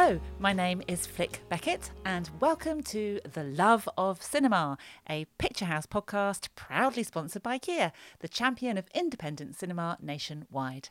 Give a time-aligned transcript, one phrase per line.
[0.00, 4.78] Hello, my name is Flick Beckett, and welcome to The Love of Cinema,
[5.10, 7.90] a Picturehouse podcast proudly sponsored by Kia,
[8.20, 10.90] the champion of independent cinema nationwide.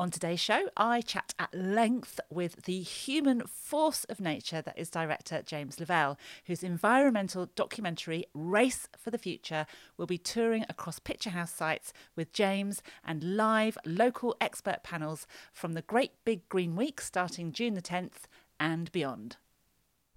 [0.00, 4.90] On today's show, I chat at length with the human force of nature that is
[4.90, 11.48] director James Levelle, whose environmental documentary Race for the Future will be touring across Picturehouse
[11.48, 17.50] sites with James and live local expert panels from the Great Big Green Week starting
[17.50, 18.28] June the 10th
[18.60, 19.36] and beyond.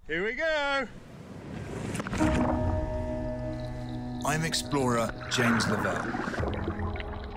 [0.06, 0.86] Here we go!
[4.24, 6.61] I'm explorer James Levelle.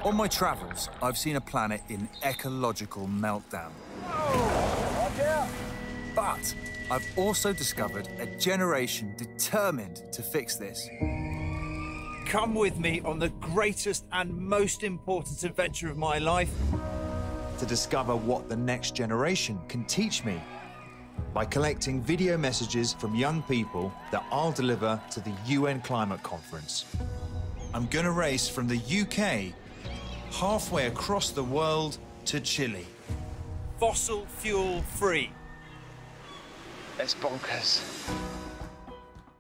[0.05, 3.71] On my travels, I've seen a planet in ecological meltdown.
[6.13, 6.55] But
[6.91, 10.87] I've also discovered a generation determined to fix this.
[12.27, 16.51] Come with me on the greatest and most important adventure of my life
[17.57, 20.39] to discover what the next generation can teach me
[21.33, 26.85] by collecting video messages from young people that I'll deliver to the UN Climate Conference.
[27.73, 29.55] I'm gonna race from the UK
[30.35, 32.85] halfway across the world to Chile.
[33.79, 35.31] Fossil fuel free.
[36.99, 37.81] It's bonkers.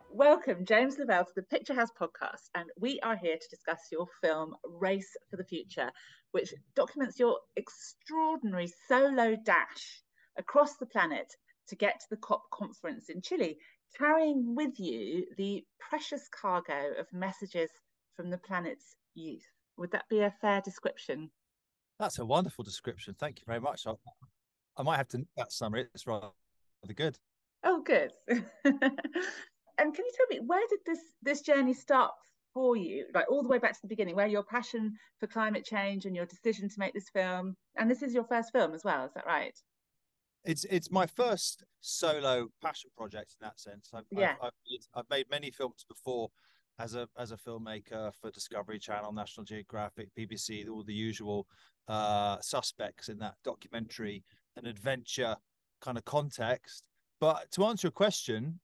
[0.09, 4.55] Welcome, James Levelle, to the Picturehouse podcast, and we are here to discuss your film
[4.63, 5.91] Race for the Future,
[6.31, 10.01] which documents your extraordinary solo dash
[10.37, 11.27] across the planet
[11.67, 13.57] to get to the COP conference in Chile,
[13.97, 17.69] carrying with you the precious cargo of messages
[18.15, 19.43] from the planet's youth.
[19.77, 21.29] Would that be a fair description?
[21.99, 23.15] That's a wonderful description.
[23.17, 23.87] Thank you very much.
[23.87, 23.93] I,
[24.77, 25.87] I might have to that summary.
[25.93, 26.29] It's rather
[26.95, 27.17] good.
[27.63, 28.11] Oh, good.
[28.27, 32.11] and can you tell me where did this this journey start
[32.53, 33.05] for you?
[33.13, 36.15] Like all the way back to the beginning, where your passion for climate change and
[36.15, 39.05] your decision to make this film, and this is your first film as well.
[39.05, 39.57] Is that right?
[40.43, 43.89] It's it's my first solo passion project in that sense.
[43.93, 44.35] I've, yeah.
[44.41, 46.29] I've, I've, I've made many films before
[46.79, 51.47] as a as a filmmaker for Discovery Channel, National Geographic, BBC, all the usual
[51.87, 54.23] uh, suspects in that documentary
[54.57, 55.35] and adventure
[55.81, 56.83] kind of context.
[57.19, 58.59] But to answer your question,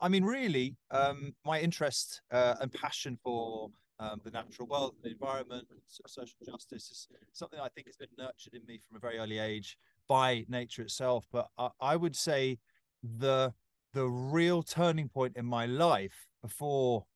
[0.00, 3.70] I mean, really, um, my interest uh, and passion for
[4.00, 8.54] um, the natural world, the environment, social justice is something I think has been nurtured
[8.54, 11.26] in me from a very early age by nature itself.
[11.32, 12.58] But I, I would say
[13.02, 13.54] the
[13.92, 17.06] the real turning point in my life before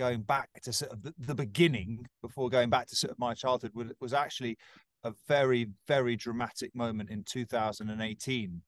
[0.00, 3.34] going back to sort of the, the beginning before going back to sort of my
[3.34, 4.56] childhood was, was actually
[5.04, 8.62] a very very dramatic moment in 2018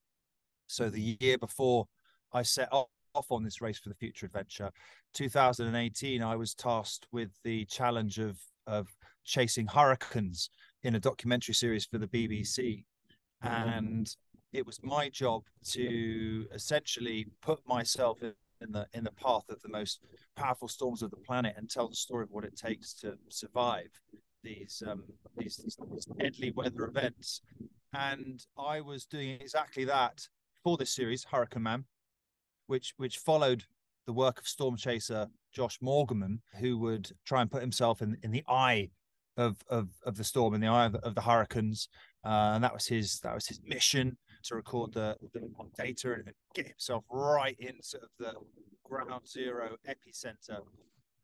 [0.67, 1.87] so the year before
[2.35, 4.71] i set off off on this race for the future adventure
[5.15, 8.89] 2018 i was tasked with the challenge of of
[9.25, 10.51] chasing hurricanes
[10.83, 12.85] in a documentary series for the bbc
[13.43, 13.49] mm-hmm.
[13.49, 14.17] and
[14.53, 18.35] it was my job to essentially put myself in
[18.71, 20.01] the in the path of the most
[20.37, 23.89] powerful storms of the planet and tell the story of what it takes to survive
[24.43, 25.05] these um,
[25.37, 27.41] these, these, deadly weather events.
[27.93, 30.27] And I was doing exactly that
[30.63, 31.85] for this series, Hurricane Man,
[32.67, 33.65] which which followed
[34.07, 38.31] the work of storm chaser Josh Morgerman, who would try and put himself in, in
[38.31, 38.91] the eye
[39.37, 41.89] of, of of the storm, in the eye of the, of the hurricanes,
[42.25, 46.31] uh, and that was his that was his mission to record the, the data and
[46.55, 48.35] get himself right in sort of the
[48.85, 50.59] ground zero epicenter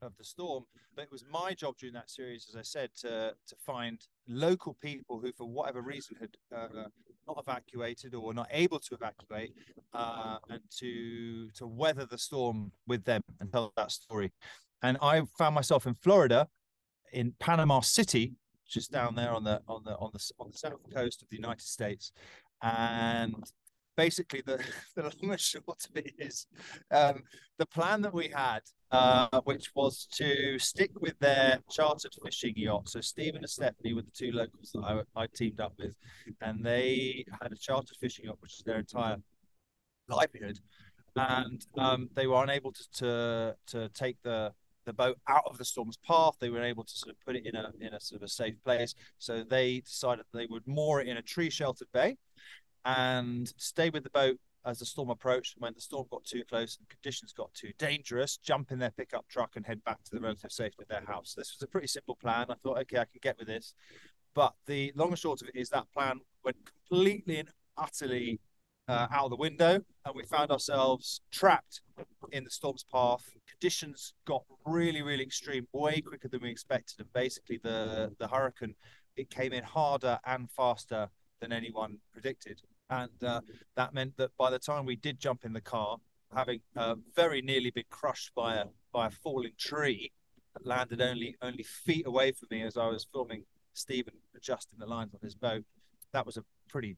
[0.03, 0.65] of the storm.
[0.95, 4.75] But it was my job during that series, as I said, to to find local
[4.81, 6.89] people who, for whatever reason, had uh,
[7.27, 9.53] not evacuated or were not able to evacuate,
[9.95, 14.33] uh, and to to weather the storm with them and tell that story.
[14.83, 16.49] And I found myself in Florida,
[17.13, 18.35] in Panama City,
[18.69, 21.37] just down there on the on the on the on the south coast of the
[21.37, 22.13] United States,
[22.63, 23.51] and
[23.97, 24.59] basically the,
[24.97, 26.47] the long and short of it is
[26.93, 27.23] um,
[27.59, 28.61] the plan that we had
[28.91, 32.89] uh, which was to stick with their chartered fishing yacht.
[32.89, 35.95] So stephen and stephanie were the two locals that I, I teamed up with
[36.41, 39.17] and they had a chartered fishing yacht which is their entire
[40.09, 40.59] livelihood.
[41.17, 44.53] And um, they were unable to, to to take the
[44.89, 46.35] the boat out of the storm's path.
[46.41, 48.29] They were able to sort of put it in a in a sort of a
[48.29, 48.95] safe place.
[49.19, 52.17] So they decided they would moor it in a tree sheltered bay
[52.85, 55.55] and stay with the boat as the storm approached.
[55.59, 59.27] When the storm got too close and conditions got too dangerous, jump in their pickup
[59.29, 61.35] truck and head back to the relative safety of their house.
[61.37, 62.47] This was a pretty simple plan.
[62.49, 63.75] I thought, okay, I can get with this.
[64.35, 68.41] But the long and short of it is that plan went completely and utterly
[68.89, 71.83] uh, out of the window, and we found ourselves trapped
[72.33, 73.25] in the storm's path.
[73.49, 78.75] Conditions got really, really extreme, way quicker than we expected, and basically the the hurricane
[79.17, 81.09] it came in harder and faster
[81.41, 82.61] than anyone predicted.
[82.91, 83.41] and uh,
[83.77, 85.99] that meant that by the time we did jump in the car,
[86.35, 90.13] having uh, very nearly been crushed by a by a falling tree
[90.55, 93.45] that landed only only feet away from me as I was filming
[93.75, 95.65] Stephen adjusting the lines on his boat.
[96.13, 96.97] That was a pretty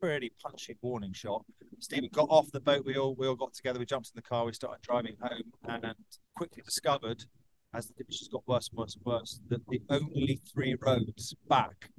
[0.00, 1.44] pretty punchy warning shot.
[1.78, 2.84] Stephen got off the boat.
[2.84, 3.78] We all we all got together.
[3.78, 4.44] We jumped in the car.
[4.44, 5.94] We started driving home, and
[6.36, 7.24] quickly discovered,
[7.74, 11.90] as the conditions got worse and worse and worse, that the only three roads back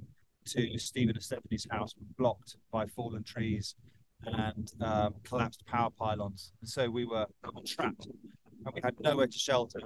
[0.46, 3.74] to Stephen and Stephanie's house were blocked by fallen trees
[4.24, 6.52] and um, collapsed power pylons.
[6.60, 7.26] And so we were
[7.66, 9.80] trapped and we had nowhere to shelter.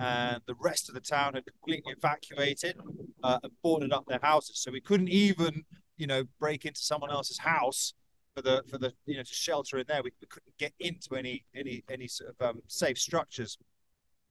[0.00, 2.76] And the rest of the town had completely evacuated
[3.22, 4.60] uh, and boarded up their houses.
[4.60, 5.64] So we couldn't even,
[5.98, 7.92] you know, break into someone else's house
[8.34, 10.02] for the for the you know to shelter in there.
[10.02, 13.58] We, we couldn't get into any any any sort of um, safe structures.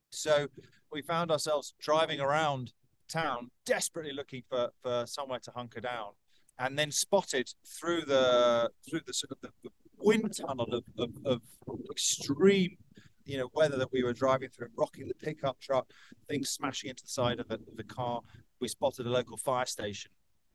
[0.10, 0.48] So
[0.92, 2.74] we found ourselves driving around
[3.08, 6.14] town, desperately looking for for somewhere to hunker down
[6.60, 11.42] and then spotted through the through the sort of the, wind tunnel of, of, of,
[11.90, 12.78] extreme
[13.26, 15.90] you know weather that we were driving through rocking the pickup truck
[16.30, 18.22] things smashing into the side of the, of the car
[18.60, 20.12] we spotted a local fire station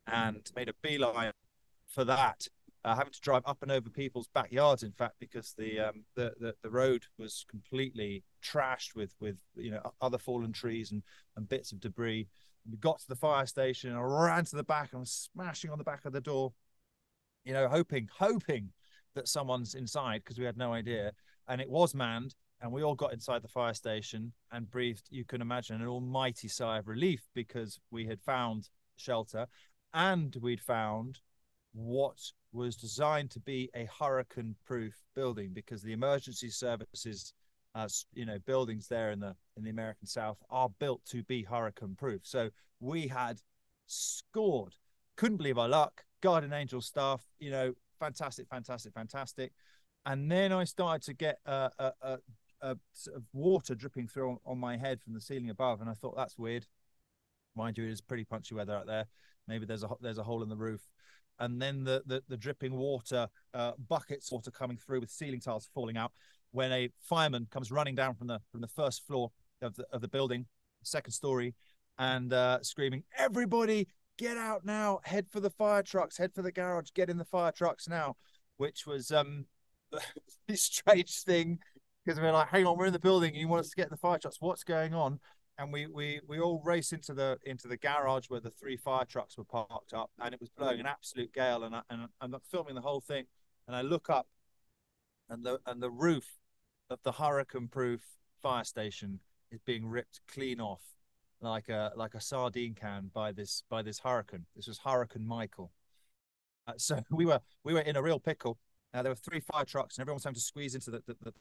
[0.07, 1.33] and made a beeline
[1.87, 2.47] for that
[2.85, 6.33] uh, having to drive up and over people's backyards in fact because the, um, the,
[6.41, 11.03] the the road was completely trashed with with you know other fallen trees and
[11.37, 12.27] and bits of debris
[12.71, 15.71] we got to the fire station and I ran to the back and was smashing
[15.71, 16.53] on the back of the door,
[17.45, 18.71] you know, hoping, hoping
[19.15, 21.13] that someone's inside because we had no idea.
[21.49, 22.35] And it was manned.
[22.61, 26.47] And we all got inside the fire station and breathed, you can imagine, an almighty
[26.47, 29.49] sigh of relief because we had found shelter
[29.95, 31.21] and we'd found
[31.73, 32.19] what
[32.53, 37.33] was designed to be a hurricane proof building because the emergency services
[37.75, 41.23] uh, as you know buildings there in the in the American South are built to
[41.23, 42.21] be hurricane proof.
[42.25, 42.51] So
[42.81, 43.41] we had
[43.87, 44.75] scored.
[45.17, 46.05] Couldn't believe our luck.
[46.21, 49.53] Guardian Angel stuff, you know, fantastic, fantastic, fantastic.
[50.07, 52.19] And then I started to get a, a, a,
[52.61, 55.91] a sort of water dripping through on, on my head from the ceiling above, and
[55.91, 56.67] I thought that's weird.
[57.57, 59.07] Mind you, it is pretty punchy weather out there.
[59.49, 60.81] Maybe there's a there's a hole in the roof
[61.39, 65.69] and then the the, the dripping water uh, buckets water coming through with ceiling tiles
[65.75, 66.13] falling out
[66.53, 69.31] when a fireman comes running down from the from the first floor
[69.61, 70.47] of the of the building,
[70.83, 71.55] second story,
[71.99, 75.01] and uh, screaming, "Everybody, get out now!
[75.05, 76.17] Head for the fire trucks!
[76.17, 76.91] Head for the garage!
[76.95, 78.17] Get in the fire trucks now!"
[78.59, 79.47] Which was um,
[80.49, 81.59] a strange thing
[82.05, 83.87] because we're like, "Hang on, we're in the building, and you want us to get
[83.87, 84.37] in the fire trucks?
[84.41, 85.19] What's going on?"
[85.59, 89.05] And we we we all race into the into the garage where the three fire
[89.05, 91.65] trucks were parked up, and it was blowing an absolute gale.
[91.65, 93.27] And I, and I'm filming the whole thing,
[93.67, 94.29] and I look up,
[95.29, 96.39] and the and the roof
[96.91, 98.01] of the hurricane-proof
[98.43, 99.21] fire station
[99.51, 100.83] is being ripped clean off
[101.43, 104.47] like a like a sardine can by this by this hurricane.
[104.57, 105.73] This was Hurricane Michael.
[106.67, 108.59] Uh, so we were we were in a real pickle.
[108.95, 111.17] Uh, there were three fire trucks, and everyone was having to squeeze into the the,
[111.23, 111.33] the,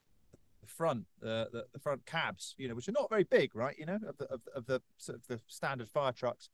[0.62, 3.76] the front uh, the, the front cabs, you know, which are not very big, right?
[3.78, 6.50] You know, of the of, of the sort of the standard fire trucks.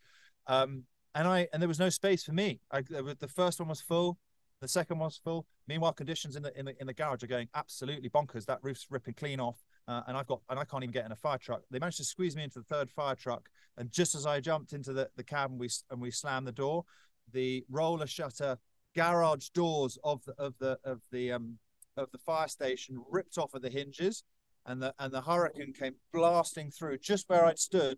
[0.47, 0.83] Um,
[1.15, 2.61] and I and there was no space for me.
[2.71, 4.17] I, the first one was full.
[4.61, 5.45] The second one was full.
[5.67, 8.45] Meanwhile, conditions in the in the in the garage are going absolutely bonkers.
[8.45, 11.11] That roof's ripping clean off, uh, and I've got and I can't even get in
[11.11, 11.61] a fire truck.
[11.69, 14.73] They managed to squeeze me into the third fire truck, and just as I jumped
[14.73, 16.85] into the the cab and we and we slammed the door,
[17.33, 18.57] the roller shutter
[18.95, 21.57] garage doors of the of the of the um
[21.97, 24.23] of the fire station ripped off of the hinges,
[24.65, 27.97] and the and the hurricane came blasting through just where I'd stood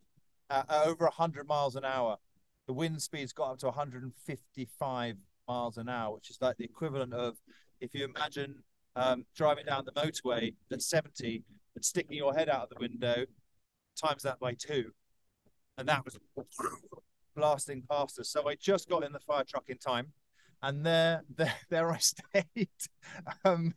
[0.49, 2.17] at, at over 100 miles an hour.
[2.67, 5.15] The wind speeds got up to 155
[5.47, 7.37] miles an hour, which is like the equivalent of
[7.81, 8.63] if you imagine
[8.95, 11.43] um, driving down the motorway at 70
[11.75, 13.25] and sticking your head out of the window,
[13.95, 14.91] times that by two.
[15.77, 16.19] And that was
[17.35, 18.29] blasting past us.
[18.29, 20.07] So I just got in the fire truck in time.
[20.61, 22.69] And there, there, there I stayed.
[23.45, 23.73] um,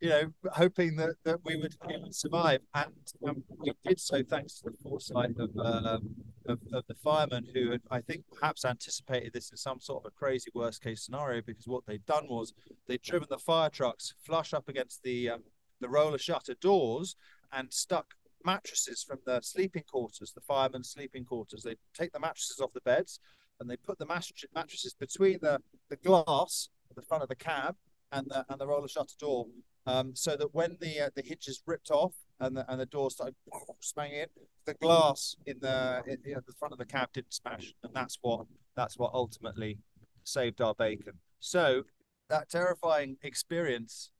[0.00, 1.74] you know, hoping that, that we would,
[2.10, 2.60] survive.
[2.74, 2.92] And
[3.26, 5.98] um, we did so thanks to the foresight of, uh,
[6.46, 10.12] of, of, the firemen who had, I think, perhaps anticipated this in some sort of
[10.12, 12.52] a crazy worst case scenario because what they'd done was
[12.86, 15.44] they'd driven the fire trucks flush up against the, um,
[15.80, 17.16] the roller shutter doors
[17.52, 18.14] and stuck
[18.44, 21.62] mattresses from the sleeping quarters, the firemen's sleeping quarters.
[21.62, 23.20] They'd take the mattresses off the beds
[23.60, 25.60] and they put the mattresses between the,
[25.90, 27.76] the glass at the front of the cab
[28.12, 29.46] and the, and the roller shutter door
[29.86, 33.10] um, so that when the uh, the hinges ripped off and the and the door
[33.10, 33.34] started
[33.80, 34.26] smashing in,
[34.64, 37.92] the glass in the in, you know, the front of the cab didn't smash, and
[37.94, 39.78] that's what that's what ultimately
[40.24, 41.14] saved our bacon.
[41.40, 41.82] So
[42.30, 44.10] that terrifying experience,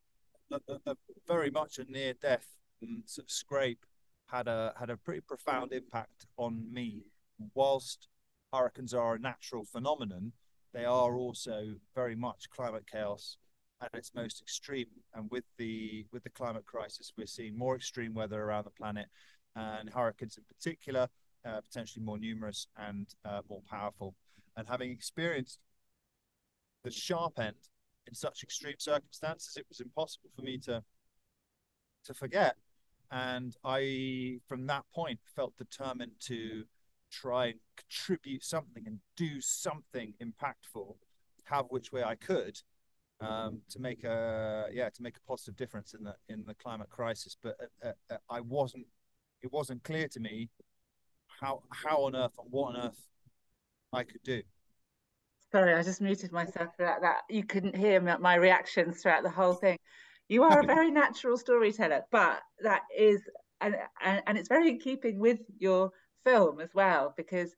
[0.52, 2.46] a, a, a very much a near death
[3.06, 3.86] sort of scrape,
[4.26, 7.04] had a had a pretty profound impact on me.
[7.54, 8.08] Whilst
[8.52, 10.32] hurricanes are a natural phenomenon,
[10.74, 13.38] they are also very much climate chaos
[13.80, 14.86] at its most extreme.
[15.14, 19.06] And with the with the climate crisis, we're seeing more extreme weather around the planet,
[19.56, 21.08] and hurricanes in particular,
[21.46, 24.14] uh, potentially more numerous and uh, more powerful.
[24.56, 25.60] And having experienced
[26.82, 27.56] the sharp end
[28.06, 30.82] in such extreme circumstances, it was impossible for me to
[32.04, 32.56] to forget.
[33.10, 36.64] And I, from that point, felt determined to
[37.20, 40.96] try and contribute something and do something impactful,
[41.44, 42.58] have which way I could,
[43.20, 46.90] um, to make a yeah to make a positive difference in the in the climate
[46.90, 47.36] crisis.
[47.40, 48.86] But uh, uh, I wasn't.
[49.42, 50.48] It wasn't clear to me
[51.40, 53.08] how how on earth and what on earth
[53.92, 54.42] I could do.
[55.52, 57.00] Sorry, I just muted myself for that.
[57.02, 59.78] That you couldn't hear my reactions throughout the whole thing.
[60.28, 63.20] You are a very natural storyteller, but that is
[63.60, 65.90] and, and and it's very in keeping with your
[66.24, 67.54] film as well because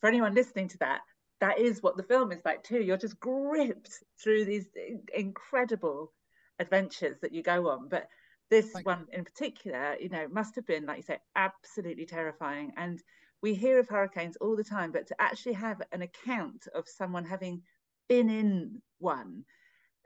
[0.00, 1.00] for anyone listening to that
[1.40, 2.82] that is what the film is like too.
[2.82, 4.68] You're just gripped through these
[5.14, 6.12] incredible
[6.58, 7.88] adventures that you go on.
[7.88, 8.08] But
[8.50, 12.72] this Thank one in particular you know must have been like you say absolutely terrifying.
[12.76, 13.00] And
[13.42, 17.24] we hear of hurricanes all the time but to actually have an account of someone
[17.24, 17.62] having
[18.08, 19.44] been in one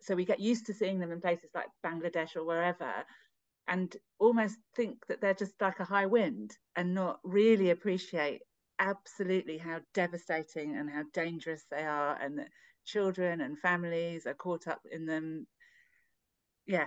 [0.00, 2.92] so we get used to seeing them in places like bangladesh or wherever
[3.68, 8.42] and almost think that they're just like a high wind and not really appreciate
[8.78, 12.48] absolutely how devastating and how dangerous they are and that
[12.84, 15.46] children and families are caught up in them
[16.66, 16.86] yeah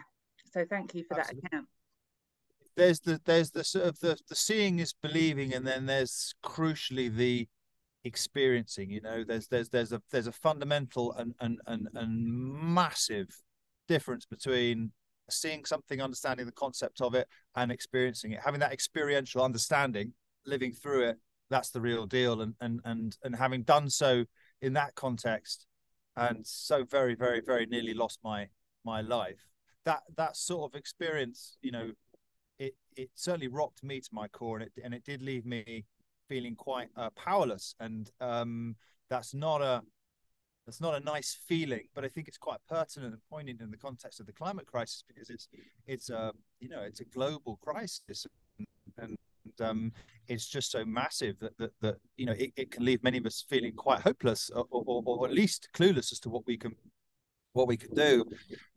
[0.52, 1.42] so thank you for absolutely.
[1.42, 1.68] that account
[2.76, 7.14] there's the there's the sort of the, the seeing is believing and then there's crucially
[7.14, 7.48] the
[8.04, 13.28] experiencing you know there's there's there's a there's a fundamental and and and, and massive
[13.88, 14.92] difference between
[15.30, 18.40] seeing something, understanding the concept of it, and experiencing it.
[18.44, 20.14] Having that experiential understanding,
[20.46, 21.18] living through it,
[21.50, 22.42] that's the real deal.
[22.42, 24.26] And and and and having done so
[24.62, 25.66] in that context,
[26.16, 28.48] and so very, very, very nearly lost my
[28.84, 29.48] my life.
[29.86, 31.92] That that sort of experience, you know,
[32.60, 35.86] it it certainly rocked me to my core, and it and it did leave me
[36.28, 37.76] feeling quite uh, powerless.
[37.80, 38.76] And um,
[39.10, 39.82] that's not a
[40.68, 43.78] that's not a nice feeling, but I think it's quite pertinent and poignant in the
[43.78, 45.48] context of the climate crisis because it's
[45.88, 49.94] it's a you know it's a global crisis and, and um,
[50.28, 53.26] it's just so massive that that, that you know it, it can leave many of
[53.26, 56.76] us feeling quite hopeless or, or, or at least clueless as to what we can
[57.54, 58.26] what we can do.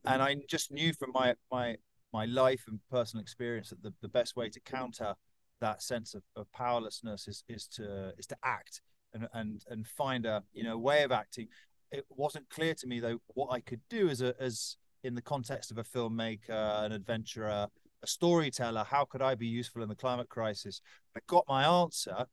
[0.04, 1.74] And I just knew from my my
[2.12, 5.14] my life and personal experience that the, the best way to counter
[5.60, 8.80] that sense of, of powerlessness is is to is to act
[9.12, 11.48] and and and find a you know way of acting
[11.92, 15.22] it wasn't clear to me though what I could do as a as in the
[15.22, 17.66] context of a filmmaker, an adventurer,
[18.02, 18.84] a storyteller.
[18.84, 20.82] How could I be useful in the climate crisis?
[21.16, 22.26] I got my answer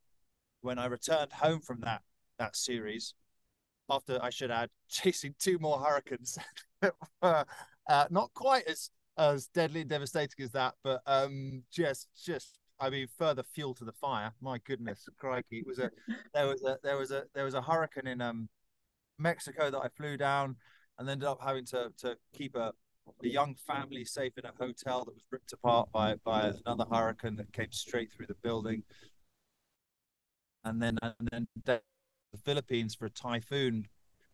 [0.62, 2.02] when I returned home from that
[2.40, 3.14] that series.
[3.90, 6.38] After I should add, chasing two more hurricanes,
[7.22, 7.44] uh,
[8.10, 13.08] not quite as as deadly and devastating as that, but um, just just I mean,
[13.18, 14.32] further fuel to the fire.
[14.42, 15.60] My goodness, crikey!
[15.60, 15.90] It was a
[16.34, 18.50] there was a there was a there was a hurricane in um
[19.20, 20.56] Mexico that I flew down
[20.98, 22.74] and ended up having to to keep a,
[23.24, 27.36] a young family safe in a hotel that was ripped apart by by another hurricane
[27.38, 28.84] that came straight through the building.
[30.64, 31.82] And then and then the
[32.44, 33.88] Philippines for a typhoon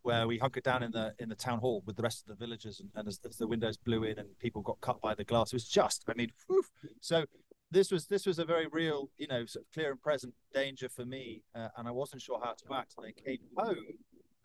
[0.03, 2.45] where we hunkered down in the in the town hall with the rest of the
[2.45, 5.23] villagers and, and as, as, the windows blew in and people got cut by the
[5.23, 6.63] glass it was just i mean whew.
[6.99, 7.25] so
[7.71, 10.89] this was this was a very real you know sort of clear and present danger
[10.89, 13.77] for me uh, and i wasn't sure how to act and i came home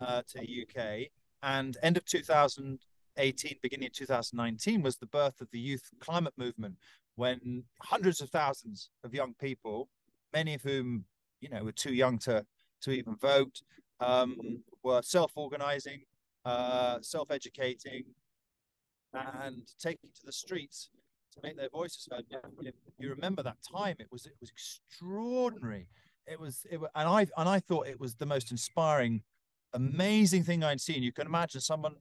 [0.01, 1.09] uh, to the UK.
[1.41, 6.75] And end of 2018, beginning of 2019, was the birth of the youth climate movement,
[7.15, 9.89] when hundreds of thousands of young people,
[10.33, 11.05] many of whom
[11.41, 12.45] you know were too young to
[12.81, 13.61] to even vote,
[13.99, 14.37] um,
[14.83, 16.01] were self-organizing,
[16.45, 18.03] uh, self-educating,
[19.13, 20.89] and taking to the streets
[21.33, 22.25] to make their voices heard.
[22.97, 25.87] You remember that time, it was it was extraordinary.
[26.25, 29.23] It was it and I and I thought it was the most inspiring
[29.73, 31.03] amazing thing I'd seen.
[31.03, 31.95] You can imagine someone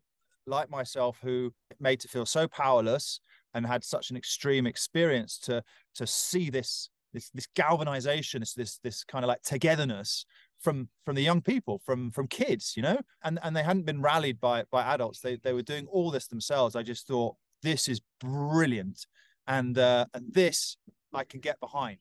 [0.47, 3.21] like myself who made to feel so powerless
[3.55, 5.63] and had such an extreme experience to
[5.95, 10.25] to see this this this galvanization, this this this kind of like togetherness
[10.61, 14.03] from from the young people, from from kids, you know, and and they hadn't been
[14.03, 15.21] rallied by by adults.
[15.21, 16.77] They they were doing all this themselves.
[16.77, 19.07] I just thought this is brilliant,
[19.47, 20.77] and uh, and this
[21.15, 21.99] I can get behind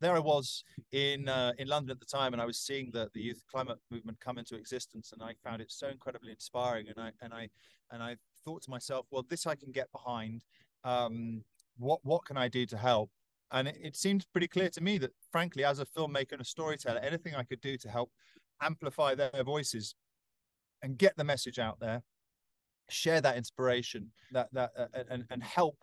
[0.00, 3.08] there I was in uh, in London at the time, and I was seeing the
[3.14, 6.86] the youth climate movement come into existence, and I found it so incredibly inspiring.
[6.88, 7.48] And I and I
[7.90, 10.42] and I thought to myself, well, this I can get behind.
[10.84, 11.44] Um,
[11.78, 13.10] what what can I do to help?
[13.52, 16.44] And it, it seemed pretty clear to me that, frankly, as a filmmaker and a
[16.44, 18.10] storyteller, anything I could do to help
[18.62, 19.94] amplify their voices
[20.82, 22.02] and get the message out there
[22.88, 25.76] share that inspiration, that that uh, and and help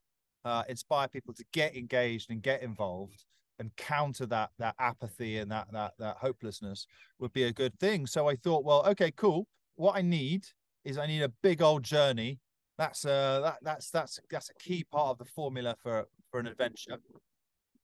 [0.45, 3.25] uh, inspire people to get engaged and get involved
[3.59, 6.87] and counter that that apathy and that that that hopelessness
[7.19, 8.05] would be a good thing.
[8.05, 9.47] So I thought, well, okay, cool.
[9.75, 10.45] What I need
[10.85, 12.39] is I need a big old journey.
[12.77, 16.47] That's uh that that's that's that's a key part of the formula for for an
[16.47, 16.97] adventure.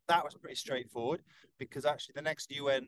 [0.08, 1.22] That was pretty straightforward
[1.58, 2.88] because actually the next UN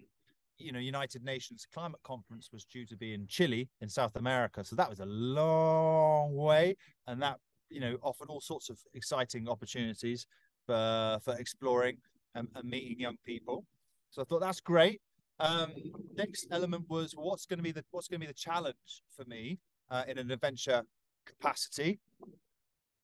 [0.57, 4.63] you know United Nations climate conference was due to be in Chile in South America
[4.63, 6.75] so that was a long way
[7.07, 7.37] and that
[7.69, 10.27] you know offered all sorts of exciting opportunities
[10.65, 11.97] for for exploring
[12.35, 13.65] and, and meeting young people
[14.11, 15.01] so I thought that's great
[15.39, 15.71] um
[16.15, 19.25] next element was what's going to be the what's going to be the challenge for
[19.25, 20.83] me uh, in an adventure
[21.25, 21.99] capacity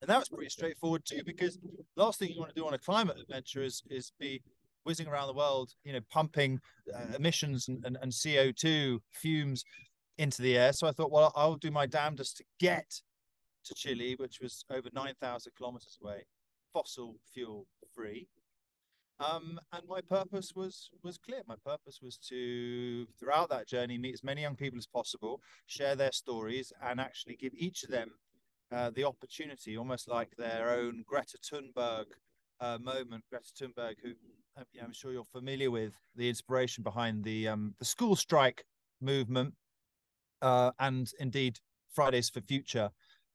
[0.01, 1.59] and that was pretty straightforward too because
[1.95, 4.41] last thing you want to do on a climate adventure is is be
[4.83, 6.59] whizzing around the world, you know, pumping
[6.93, 9.63] uh, emissions and, and, and, CO2 fumes
[10.17, 10.73] into the air.
[10.73, 13.01] So I thought, well, I'll do my damnedest to get
[13.65, 16.25] to Chile, which was over 9,000 kilometers away,
[16.73, 18.27] fossil fuel free.
[19.21, 21.41] Um, and my purpose was was clear.
[21.47, 25.95] My purpose was to, throughout that journey, meet as many young people as possible, share
[25.95, 28.11] their stories, and actually give each of them
[28.71, 32.05] uh, the opportunity, almost like their own Greta Thunberg
[32.59, 33.23] uh, moment.
[33.29, 34.13] Greta Thunberg, who
[34.57, 38.65] uh, I'm sure you're familiar with the inspiration behind the um, the school strike
[39.01, 39.53] movement,
[40.41, 41.59] uh, and indeed
[41.93, 42.89] Fridays for Future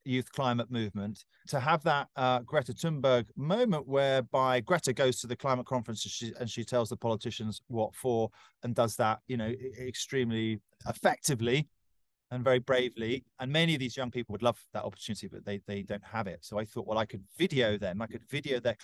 [0.06, 5.36] youth climate movement to have that uh, Greta Thunberg moment whereby Greta goes to the
[5.36, 8.30] climate conference and she, and she tells the politicians what for
[8.62, 11.68] and does that you know extremely effectively
[12.30, 15.60] and very bravely and many of these young people would love that opportunity but they
[15.66, 18.60] they don't have it so I thought well I could video them I could video
[18.60, 18.76] their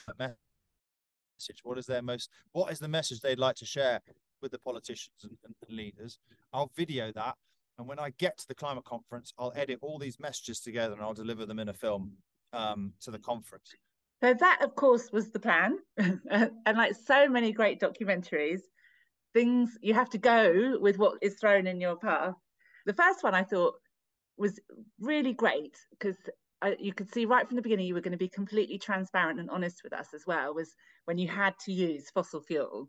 [1.43, 1.61] message?
[1.63, 2.31] What is their most?
[2.53, 4.01] What is the message they'd like to share
[4.41, 6.19] with the politicians and, and, leaders?
[6.53, 7.37] I'll video that,
[7.79, 11.03] and when I get to the climate conference, I'll edit all these messages together and
[11.03, 12.13] I'll deliver them in a film
[12.53, 13.75] um, to the conference.
[14.23, 18.61] So that, of course, was the plan, and like so many great documentaries,
[19.35, 22.35] things you have to go with what is thrown in your path.
[22.87, 23.75] The first one I thought
[24.37, 24.61] was
[25.01, 26.17] really great because
[26.79, 29.51] you could see right from the beginning you were going to be completely transparent and
[29.51, 30.75] honest with us as well was
[31.07, 32.89] when you had to use fossil fuel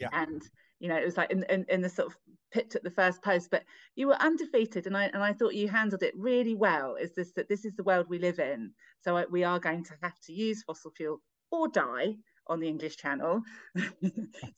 [0.00, 0.42] yeah and
[0.78, 2.16] you know it was like in, in, in the sort of
[2.52, 3.64] picked at the first post but
[3.96, 7.32] you were undefeated and i and i thought you handled it really well is this
[7.32, 10.32] that this is the world we live in so we are going to have to
[10.32, 12.14] use fossil fuel or die
[12.48, 13.42] on the English Channel.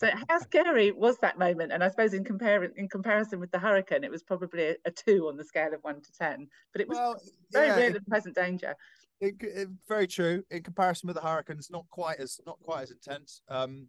[0.01, 1.73] so how scary was that moment?
[1.73, 4.91] And I suppose in compare in comparison with the hurricane, it was probably a, a
[4.91, 6.49] two on the scale of one to ten.
[6.73, 7.21] But it was well,
[7.53, 8.75] very yeah, real and present danger.
[9.21, 10.45] It, it, very true.
[10.51, 13.43] In comparison with the hurricane, it's not quite as not quite as intense.
[13.49, 13.89] Um,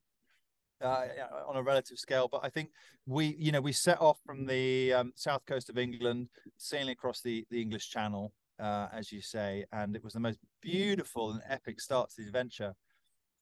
[0.82, 1.06] uh,
[1.48, 2.70] on a relative scale, but I think
[3.06, 7.22] we, you know, we set off from the um, south coast of England, sailing across
[7.22, 11.42] the the English Channel, uh, as you say, and it was the most beautiful and
[11.48, 12.74] epic start to the adventure.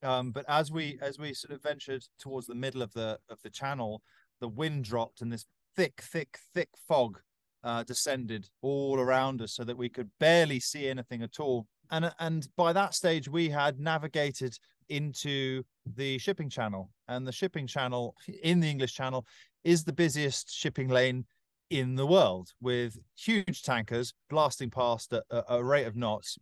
[0.03, 3.41] Um, but as we as we sort of ventured towards the middle of the of
[3.43, 4.01] the channel,
[4.39, 5.45] the wind dropped and this
[5.75, 7.19] thick, thick, thick fog
[7.63, 11.67] uh, descended all around us, so that we could barely see anything at all.
[11.89, 14.57] And and by that stage, we had navigated
[14.89, 15.63] into
[15.95, 19.25] the shipping channel, and the shipping channel in the English Channel
[19.63, 21.25] is the busiest shipping lane
[21.69, 26.37] in the world, with huge tankers blasting past at a, rate of knots.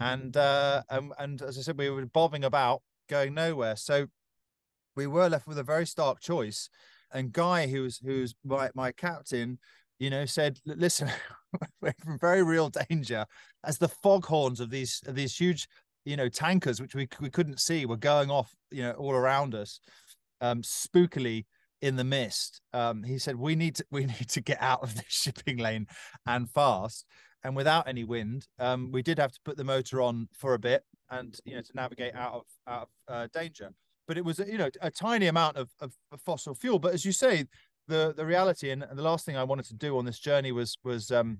[0.00, 3.76] And, uh, and and as I said, we were bobbing about going nowhere.
[3.76, 4.06] So
[4.96, 6.68] we were left with a very stark choice.
[7.12, 9.58] And Guy, who's who's my, my captain,
[9.98, 11.10] you know, said, "Listen,
[11.80, 13.26] we're in very real danger
[13.64, 15.68] as the foghorns of these of these huge,
[16.04, 19.54] you know, tankers, which we we couldn't see, were going off, you know, all around
[19.54, 19.80] us,
[20.40, 21.44] um, spookily."
[21.80, 24.94] in the mist um, he said we need to we need to get out of
[24.94, 25.84] this shipping lane
[26.26, 27.04] and fast
[27.42, 30.58] and without any wind um, we did have to put the motor on for a
[30.60, 33.70] bit and you know to navigate out of out of uh, danger.
[34.08, 35.92] But it was you know a tiny amount of, of,
[36.24, 36.78] fossil fuel.
[36.78, 37.46] But as you say,
[37.86, 40.50] the the reality and, and the last thing I wanted to do on this journey
[40.50, 41.38] was was um,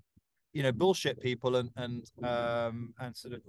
[0.53, 3.41] you know bullshit people and and um, and sort of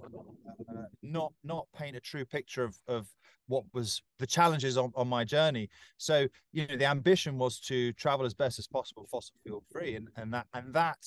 [0.69, 3.07] uh, not not paint a true picture of of
[3.47, 7.91] what was the challenges on, on my journey so you know the ambition was to
[7.93, 10.99] travel as best as possible fossil fuel free and and that and that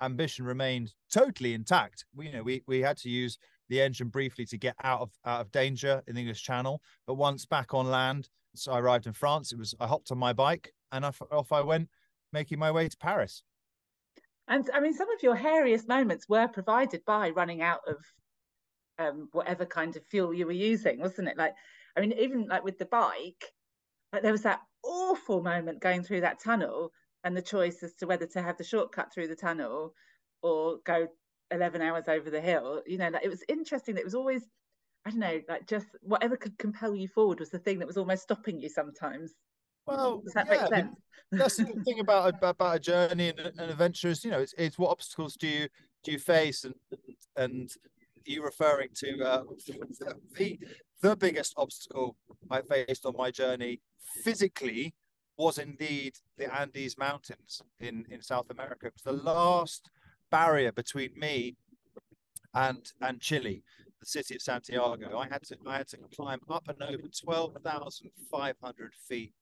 [0.00, 3.38] ambition remained totally intact we you know we we had to use
[3.72, 6.82] the engine briefly to get out of out of danger in the English Channel.
[7.06, 9.50] But once back on land, so I arrived in France.
[9.50, 11.88] It was I hopped on my bike and off, off I went,
[12.34, 13.42] making my way to Paris.
[14.48, 17.96] And I mean, some of your hairiest moments were provided by running out of
[18.98, 21.36] um, whatever kind of fuel you were using, wasn't it?
[21.36, 21.54] Like,
[21.96, 23.44] I mean, even like with the bike,
[24.12, 26.90] like there was that awful moment going through that tunnel
[27.24, 29.94] and the choice as to whether to have the shortcut through the tunnel
[30.42, 31.06] or go
[31.50, 32.82] 11 hours over the hill.
[32.86, 33.96] You know, like it was interesting.
[33.96, 34.42] It was always,
[35.06, 37.96] I don't know, like just whatever could compel you forward was the thing that was
[37.96, 39.32] almost stopping you sometimes.
[39.86, 40.96] Well, Does that yeah, make sense?
[41.32, 44.40] that's the good thing about a- about a journey and an adventure is, you know,
[44.40, 45.68] it's it's what obstacles do you
[46.04, 46.74] do you face, and
[47.36, 47.70] and
[48.24, 49.42] you referring to uh,
[50.36, 50.58] the
[51.00, 52.16] the biggest obstacle
[52.50, 53.80] I faced on my journey
[54.22, 54.94] physically
[55.38, 58.86] was indeed the Andes Mountains in in South America.
[58.86, 59.90] It was the last
[60.30, 61.56] barrier between me
[62.54, 63.64] and and Chile,
[64.00, 65.18] the city of Santiago.
[65.18, 69.32] I had to I had to climb up and over twelve thousand five hundred feet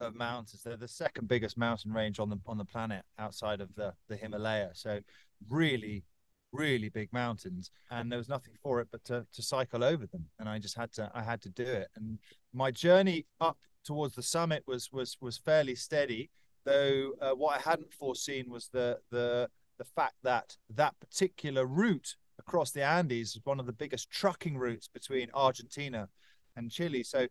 [0.00, 0.62] of mountains.
[0.62, 4.16] They're the second biggest mountain range on the on the planet outside of the the
[4.16, 4.70] Himalaya.
[4.74, 5.00] So
[5.48, 6.04] really,
[6.52, 10.26] really big mountains, and there was nothing for it but to to cycle over them.
[10.38, 11.88] And I just had to I had to do it.
[11.96, 12.18] And
[12.52, 16.30] my journey up towards the summit was was was fairly steady.
[16.64, 22.16] Though uh, what I hadn't foreseen was the the the fact that that particular route
[22.38, 26.08] across the Andes is one of the biggest trucking routes between Argentina
[26.56, 27.02] and Chile.
[27.02, 27.26] So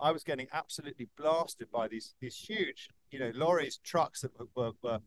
[0.00, 4.72] I was getting absolutely blasted by these these huge, you know, lorries, trucks that were,
[4.82, 5.00] were,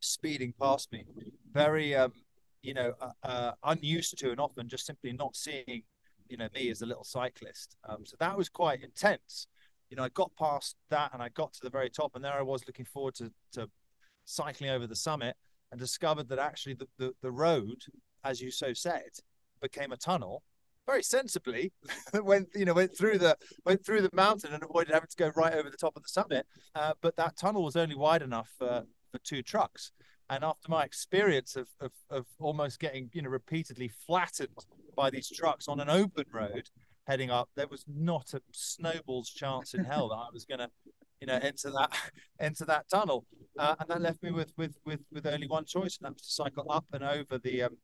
[0.00, 1.04] speeding past me,
[1.52, 2.12] very, um,
[2.62, 5.82] you know, uh, uh, unused to and often just simply not seeing,
[6.28, 7.76] you know, me as a little cyclist.
[7.88, 9.46] Um, so that was quite intense.
[9.90, 12.34] You know, I got past that and I got to the very top, and there
[12.34, 13.68] I was looking forward to to
[14.24, 15.36] cycling over the summit
[15.70, 17.82] and discovered that actually the, the, the road,
[18.24, 19.10] as you so said,
[19.60, 20.42] became a tunnel
[20.86, 21.72] very sensibly
[22.14, 25.30] went you know went through the went through the mountain and avoided having to go
[25.36, 26.46] right over the top of the summit.
[26.74, 28.84] Uh, but that tunnel was only wide enough for
[29.22, 29.92] two trucks.
[30.30, 34.66] And after my experience of, of of almost getting you know repeatedly flattened
[34.96, 36.68] by these trucks on an open road
[37.06, 40.68] heading up there was not a snowball's chance in hell that i was going to
[41.22, 41.90] you know enter that
[42.40, 43.24] enter that tunnel.
[43.58, 46.22] Uh, and that left me with with with with only one choice and that was
[46.22, 47.76] to cycle up and over the um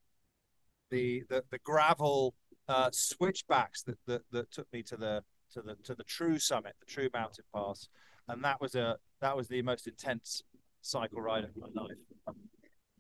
[0.90, 2.34] the the, the gravel
[2.68, 6.74] uh, switchbacks that, that that took me to the to the to the true summit,
[6.80, 7.88] the true mountain pass,
[8.28, 10.42] and that was a that was the most intense
[10.82, 11.96] cycle ride of my life.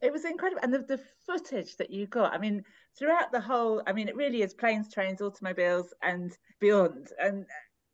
[0.00, 2.32] It was incredible, and the, the footage that you got.
[2.32, 2.64] I mean,
[2.98, 3.82] throughout the whole.
[3.86, 7.08] I mean, it really is planes, trains, automobiles, and beyond.
[7.20, 7.44] And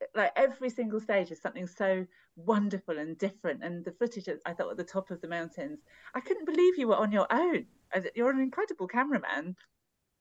[0.02, 2.06] uh, like every single stage is something so
[2.37, 3.64] wonderful and different.
[3.64, 5.80] And the footage, I thought, at the top of the mountains,
[6.14, 7.66] I couldn't believe you were on your own.
[8.14, 9.56] You're an incredible cameraman.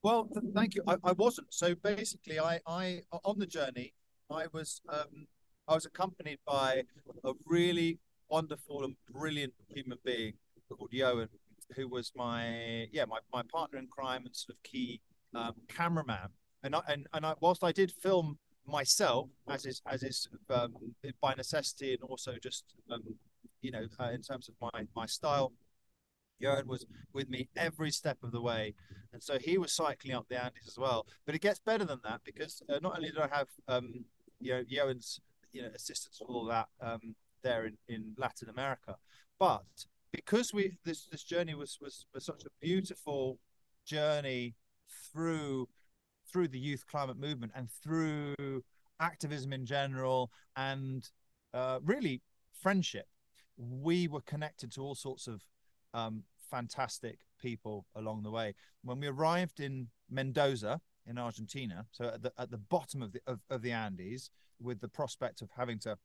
[0.03, 0.83] Well, th- thank you.
[0.87, 1.53] I, I wasn't.
[1.53, 3.93] So basically, I, I on the journey,
[4.29, 5.27] I was um,
[5.67, 6.83] I was accompanied by
[7.23, 10.33] a really wonderful and brilliant human being
[10.69, 11.29] called Johan,
[11.75, 14.99] who was my yeah my, my partner in crime and sort of key
[15.33, 16.29] um, cameraman.
[16.63, 18.37] And I, and and I, whilst I did film
[18.67, 20.73] myself as is as is um,
[21.21, 23.01] by necessity and also just um,
[23.61, 25.53] you know uh, in terms of my my style
[26.39, 28.73] Johan was with me every step of the way,
[29.13, 31.05] and so he was cycling up the Andes as well.
[31.25, 34.05] But it gets better than that because uh, not only did I have um,
[34.39, 35.19] you know Johan's
[35.51, 38.95] you know assistance with all that um, there in, in Latin America,
[39.39, 39.63] but
[40.11, 43.39] because we this this journey was was, was such a beautiful
[43.85, 44.55] journey
[45.11, 45.67] through
[46.31, 48.63] through the youth climate movement and through
[48.99, 51.09] activism in general and
[51.53, 52.21] uh, really
[52.53, 53.07] friendship
[53.57, 55.41] we were connected to all sorts of
[55.93, 58.55] um, fantastic people along the way.
[58.83, 63.21] When we arrived in Mendoza in Argentina, so at the at the bottom of the
[63.27, 64.29] of, of the Andes,
[64.59, 65.97] with the prospect of having to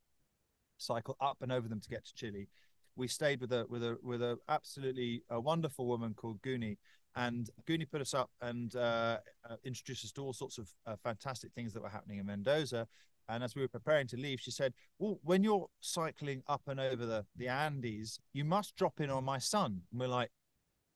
[0.77, 2.49] cycle up and over them to get to Chile,
[2.97, 6.77] we stayed with a with a with a absolutely a wonderful woman called Guni,
[7.17, 10.97] and Guni put us up and uh, uh, introduced us to all sorts of uh,
[11.03, 12.87] fantastic things that were happening in Mendoza.
[13.29, 16.81] And as we were preparing to leave, she said, "Well, when you're cycling up and
[16.81, 20.31] over the the Andes, you must drop in on my son." And we're like,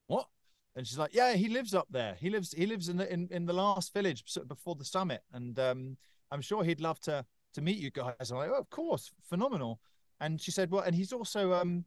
[0.06, 0.28] "What?"
[0.74, 2.14] And she's like, "Yeah, he lives up there.
[2.14, 5.58] He lives he lives in the in, in the last village before the summit, and
[5.58, 5.96] um,
[6.30, 9.80] I'm sure he'd love to to meet you guys." I'm like, "Oh, of course, phenomenal."
[10.20, 11.84] And she said, "Well, and he's also um,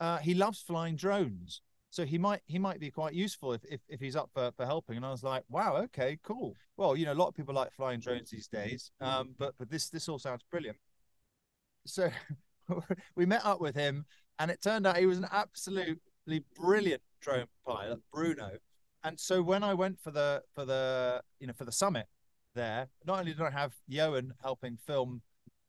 [0.00, 1.60] uh, he loves flying drones."
[1.94, 4.66] So he might he might be quite useful if, if, if he's up for, for
[4.66, 4.96] helping.
[4.96, 6.56] And I was like, wow, okay, cool.
[6.76, 9.70] Well, you know, a lot of people like flying drones these days, um, but but
[9.70, 10.76] this this all sounds brilliant.
[11.86, 12.10] So
[13.14, 14.06] we met up with him,
[14.40, 18.58] and it turned out he was an absolutely brilliant drone pilot, Bruno.
[19.04, 22.06] And so when I went for the for the you know for the summit
[22.56, 25.22] there, not only did I have Johan helping film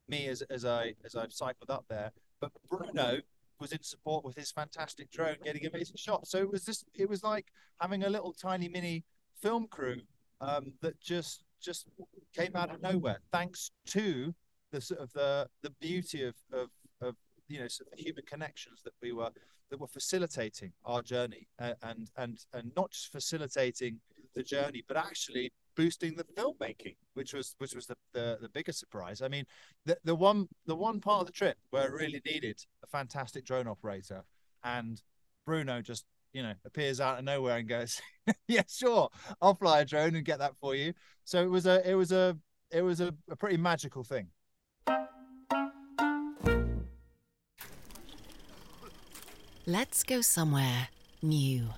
[0.08, 2.12] me as as I as I cycled up there,
[2.42, 3.22] but Bruno
[3.60, 6.32] was in support with his fantastic drone getting amazing shots.
[6.32, 7.48] So it was just it was like
[7.80, 9.04] having a little tiny mini
[9.42, 10.02] film crew
[10.42, 11.88] um, that just just
[12.36, 14.34] came out of nowhere thanks to
[14.72, 16.70] the sort of the the beauty of of,
[17.02, 17.16] of
[17.48, 19.30] you know sort of the human connections that we were
[19.70, 24.00] that were facilitating our journey uh, and and and not just facilitating
[24.36, 28.80] the journey, but actually boosting the filmmaking, which was which was the, the, the biggest
[28.80, 29.22] surprise.
[29.22, 29.46] I mean,
[29.86, 33.46] the the one the one part of the trip where it really needed a fantastic
[33.46, 34.24] drone operator,
[34.64, 35.02] and
[35.46, 38.02] Bruno just you know appears out of nowhere and goes,
[38.48, 39.10] "Yeah, sure,
[39.42, 42.12] I'll fly a drone and get that for you." So it was a it was
[42.12, 42.38] a
[42.72, 44.28] it was a, a pretty magical thing.
[49.68, 50.90] Let's go somewhere
[51.24, 51.70] new.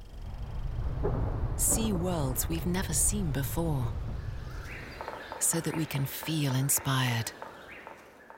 [1.58, 3.84] See worlds we've never seen before.
[5.40, 7.32] So that we can feel inspired.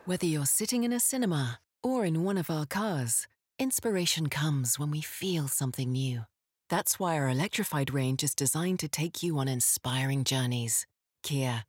[0.06, 3.28] Whether you're sitting in a cinema or in one of our cars,
[3.60, 6.22] inspiration comes when we feel something new.
[6.70, 10.88] That's why our electrified range is designed to take you on inspiring journeys.
[11.22, 11.66] Kia,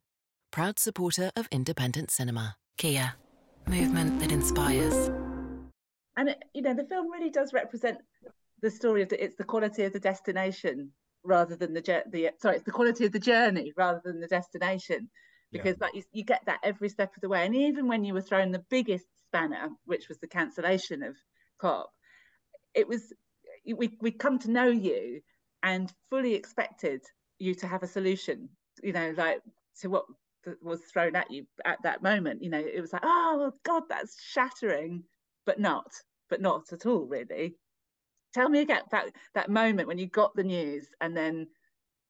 [0.52, 2.54] proud supporter of independent cinema.
[2.76, 3.14] Kia,
[3.66, 5.10] movement that inspires.
[6.16, 7.98] And you know, the film really does represent
[8.62, 10.92] the story of the, it's the quality of the destination
[11.24, 11.80] rather than the
[12.10, 15.10] the sorry, it's the quality of the journey rather than the destination,
[15.52, 15.86] because yeah.
[15.86, 17.44] like you, you get that every step of the way.
[17.44, 21.16] And even when you were thrown the biggest spanner, which was the cancellation of
[21.60, 21.90] COP,
[22.74, 23.12] it was
[23.76, 25.20] we we come to know you
[25.62, 27.02] and fully expected
[27.38, 28.48] you to have a solution.
[28.82, 29.40] You know, like
[29.80, 30.04] to what
[30.62, 32.42] was thrown at you at that moment.
[32.42, 35.04] You know, it was like, oh God, that's shattering,
[35.46, 35.92] but not,
[36.28, 37.56] but not at all, really.
[38.32, 41.48] Tell me again that that moment when you got the news and then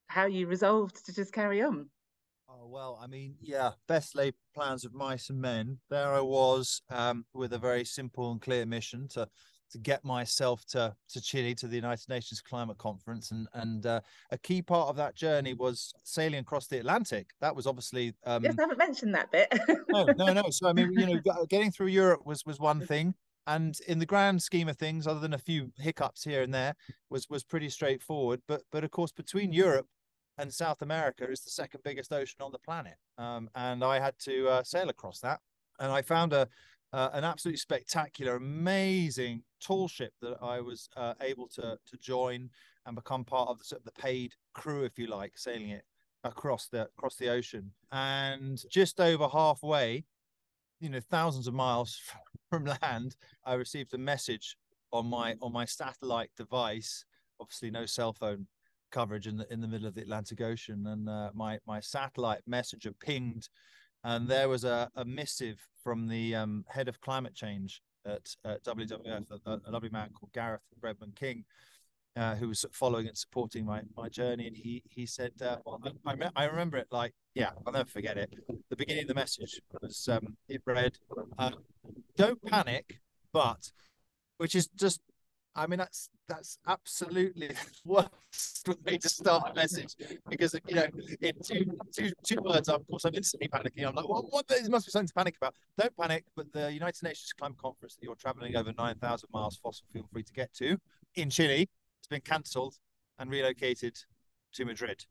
[0.08, 1.88] how you resolved to just carry on.
[2.48, 5.78] Oh well, I mean, yeah, best laid plans of mice and men.
[5.88, 9.28] There I was um, with a very simple and clear mission to
[9.70, 14.00] to get myself to to Chile to the United Nations Climate Conference, and and uh,
[14.30, 17.28] a key part of that journey was sailing across the Atlantic.
[17.40, 18.14] That was obviously.
[18.26, 19.48] Um, yes, I haven't mentioned that bit.
[19.88, 20.50] no, no, no.
[20.50, 23.14] So I mean, you know, getting through Europe was was one thing,
[23.46, 26.74] and in the grand scheme of things, other than a few hiccups here and there,
[27.08, 28.40] was was pretty straightforward.
[28.46, 29.86] But but of course, between Europe
[30.38, 34.18] and South America is the second biggest ocean on the planet, um, and I had
[34.20, 35.40] to uh, sail across that,
[35.78, 36.48] and I found a
[36.92, 42.50] uh, an absolutely spectacular, amazing tall ship that I was uh, able to to join
[42.86, 45.84] and become part of the, sort of the paid crew, if you like, sailing it
[46.24, 47.72] across the across the ocean.
[47.92, 50.04] And just over halfway,
[50.80, 52.00] you know, thousands of miles
[52.50, 54.56] from land, I received a message
[54.92, 57.04] on my on my satellite device.
[57.40, 58.46] Obviously, no cell phone
[58.90, 62.42] coverage in the in the middle of the Atlantic Ocean, and uh, my my satellite
[62.46, 63.48] messenger pinged,
[64.04, 68.64] and there was a, a missive from the um, head of climate change at, at
[68.64, 71.44] WWF, a, a, lovely man called Gareth Redmond-King,
[72.16, 75.80] uh, who was following and supporting my my journey, and he he said, uh, well,
[76.06, 78.32] I, I remember it like yeah, I'll never forget it.
[78.68, 80.98] The beginning of the message was um, it read,
[81.38, 81.50] uh,
[82.16, 83.00] "Don't panic,"
[83.32, 83.72] but
[84.38, 85.00] which is just
[85.54, 89.96] I mean, that's that's absolutely the worst way to start a message
[90.28, 90.86] because you know,
[91.20, 93.86] in two two two words, of course, I'm instantly panicking.
[93.86, 94.46] I'm like, well, what?
[94.46, 95.54] There must be something to panic about.
[95.76, 96.24] Don't panic.
[96.36, 100.06] But the United Nations Climate Conference that you're traveling over nine thousand miles fossil fuel
[100.12, 100.78] free to get to
[101.16, 101.68] in Chile
[102.10, 102.76] been cancelled
[103.18, 103.96] and relocated
[104.54, 105.04] to Madrid.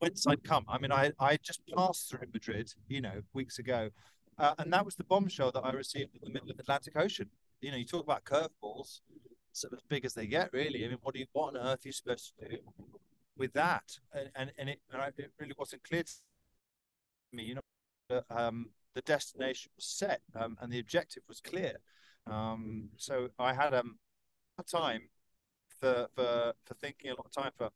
[0.00, 0.64] Whence I'd come.
[0.68, 3.90] I mean, I I just passed through Madrid, you know, weeks ago,
[4.38, 6.96] uh, and that was the bombshell that I received in the middle of the Atlantic
[6.96, 9.00] Ocean you know, you talk about curveballs,
[9.52, 10.84] as big as they get, really.
[10.84, 12.58] I mean, what do you, what on earth are you supposed to do
[13.36, 13.98] with that?
[14.12, 16.12] And and, and it, and it really wasn't clear to
[17.32, 17.60] me, you know,
[18.08, 21.74] that, um, the destination was set um, and the objective was clear.
[22.26, 24.07] Um, so I had um, a
[24.62, 25.02] time
[25.80, 27.70] for for for thinking, a lot of time for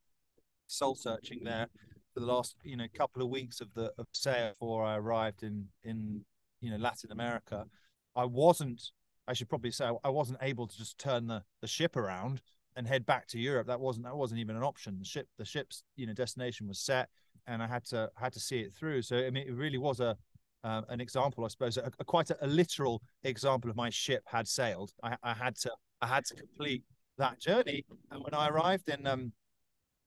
[0.66, 1.68] soul searching there
[2.14, 5.42] for the last you know couple of weeks of the of sail before I arrived
[5.42, 6.24] in in
[6.60, 7.66] you know Latin America.
[8.14, 8.82] I wasn't
[9.28, 12.42] I should probably say I wasn't able to just turn the, the ship around
[12.76, 13.66] and head back to Europe.
[13.66, 14.98] That wasn't that wasn't even an option.
[14.98, 17.08] The ship the ship's you know destination was set,
[17.46, 19.02] and I had to had to see it through.
[19.02, 20.16] So I mean, it really was a
[20.64, 24.22] uh, an example, I suppose, a, a quite a, a, literal example of my ship
[24.26, 24.92] had sailed.
[25.02, 26.82] I, I, had to I had to complete
[27.16, 27.86] that journey.
[28.10, 29.32] And when I arrived in um,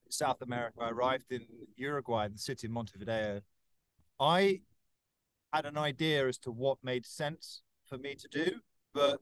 [0.10, 3.42] South America, I arrived in Uruguay, in the city of Montevideo.
[4.20, 4.62] I
[5.52, 8.60] had an idea as to what made sense for me to do
[8.96, 9.20] but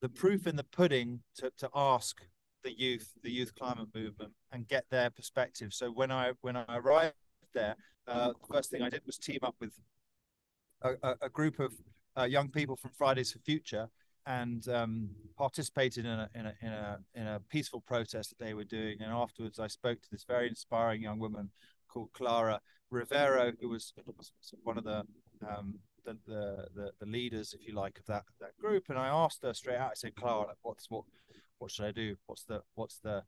[0.00, 2.22] the proof in the pudding to, to ask
[2.62, 5.74] the youth, the youth climate movement, and get their perspective.
[5.74, 7.14] So when I when I arrived
[7.52, 9.72] there, uh, the first thing I did was team up with
[10.82, 11.74] a, a, a group of
[12.16, 13.88] uh, young people from Fridays for Future
[14.26, 18.54] and um, participated in a, in a in a in a peaceful protest that they
[18.54, 18.98] were doing.
[19.00, 21.50] And afterwards, I spoke to this very inspiring young woman
[21.88, 22.60] called Clara
[22.90, 23.92] Rivero, who was
[24.62, 25.04] one of the
[25.48, 29.08] um, the, the, the the leaders, if you like, of that that group, and I
[29.08, 29.90] asked her straight out.
[29.90, 31.04] I said, "Clara, what's what
[31.58, 32.16] what should I do?
[32.26, 33.22] What's the what's the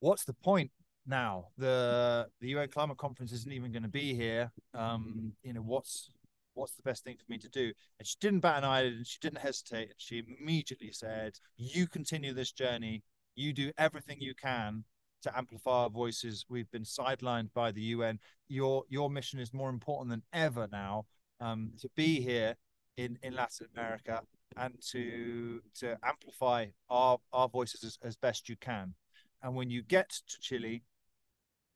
[0.00, 0.70] what's the point
[1.06, 1.48] now?
[1.58, 4.50] The the UN climate conference isn't even going to be here.
[4.74, 6.10] Um, you know, what's
[6.56, 7.72] what's the best thing for me to do?
[7.98, 9.88] And she didn't bat an eyelid and she didn't hesitate.
[9.88, 13.02] And she immediately said, You continue this journey.
[13.34, 14.84] You do everything you can
[15.22, 16.46] to amplify our voices.
[16.48, 18.18] We've been sidelined by the UN.
[18.48, 21.06] Your your mission is more important than ever now
[21.40, 22.56] um, to be here
[22.96, 24.22] in, in Latin America
[24.56, 28.94] and to to amplify our, our voices as, as best you can.
[29.42, 30.82] And when you get to Chile,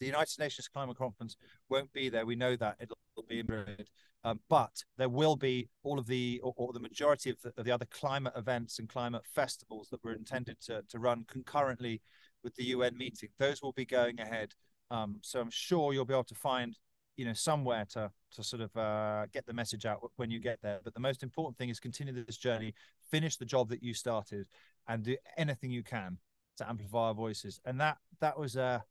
[0.01, 1.37] the United Nations Climate Conference
[1.69, 2.27] won't be there.
[2.27, 2.97] We know that it'll,
[3.29, 3.87] be in Madrid.
[4.25, 7.65] Um, but there will be all of the or, or the majority of the, of
[7.65, 12.01] the, other climate events and climate festivals that were intended to, to run concurrently
[12.43, 13.29] with the UN meeting.
[13.39, 14.55] Those will be going ahead.
[14.91, 16.77] Um, so I'm sure you'll be able to find,
[17.17, 20.61] you know, somewhere to to sort of uh, get the message out when you get
[20.63, 20.81] there.
[20.83, 22.75] But the most important thing is continue this journey,
[23.11, 24.47] finish the job that you started,
[24.89, 26.19] and do anything you can
[26.59, 27.61] to amplify our voices.
[27.65, 28.85] And that that was a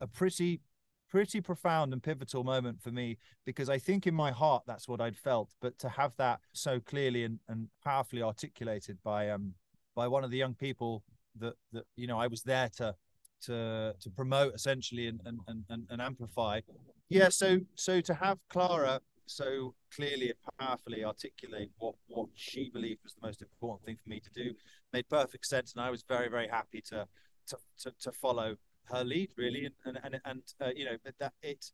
[0.00, 0.60] a pretty
[1.08, 5.00] pretty profound and pivotal moment for me because I think in my heart that's what
[5.00, 5.50] I'd felt.
[5.60, 9.54] But to have that so clearly and, and powerfully articulated by um
[9.96, 11.02] by one of the young people
[11.38, 12.94] that that you know I was there to
[13.42, 16.60] to to promote essentially and and, and, and amplify.
[17.08, 23.00] Yeah, so so to have Clara so clearly and powerfully articulate what what she believed
[23.04, 24.52] was the most important thing for me to do
[24.92, 27.06] made perfect sense and I was very very happy to
[27.46, 28.56] to to, to follow
[28.92, 31.72] her lead really, and and and, and uh, you know that it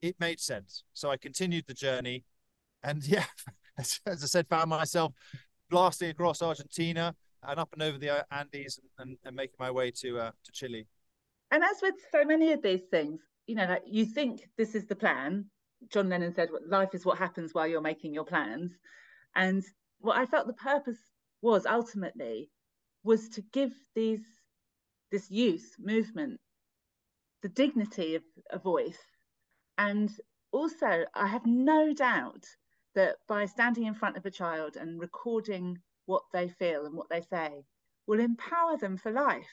[0.00, 0.84] it made sense.
[0.92, 2.24] So I continued the journey,
[2.82, 3.26] and yeah,
[3.78, 5.12] as, as I said, found myself
[5.70, 9.70] blasting across Argentina and up and over the uh, Andes and, and, and making my
[9.70, 10.86] way to uh, to Chile.
[11.50, 14.86] And as with so many of these things, you know, like you think this is
[14.86, 15.46] the plan.
[15.90, 18.72] John Lennon said, "Life is what happens while you're making your plans,"
[19.34, 19.64] and
[19.98, 20.98] what I felt the purpose
[21.40, 22.50] was ultimately
[23.04, 24.22] was to give these
[25.12, 26.40] this youth movement
[27.42, 28.98] the dignity of a voice.
[29.76, 30.10] And
[30.52, 32.44] also, I have no doubt
[32.94, 37.08] that by standing in front of a child and recording what they feel and what
[37.10, 37.64] they say
[38.06, 39.50] will empower them for life.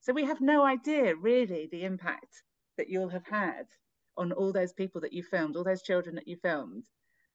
[0.00, 2.42] So we have no idea really the impact
[2.76, 3.66] that you'll have had
[4.16, 6.84] on all those people that you filmed, all those children that you filmed,